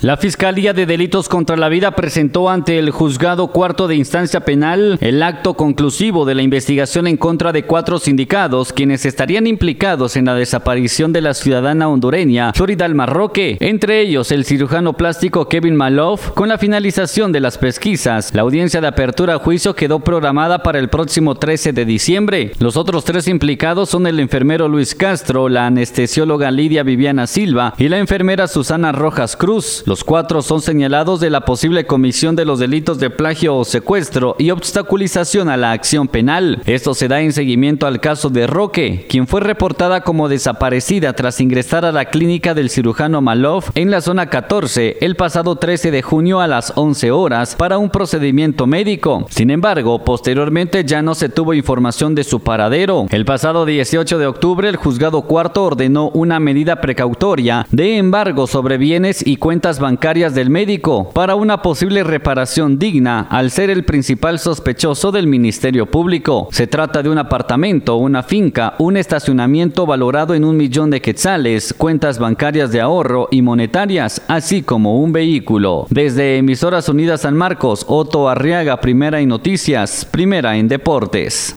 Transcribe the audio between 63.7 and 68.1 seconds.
el principal sospechoso del Ministerio Público. Se trata de un apartamento,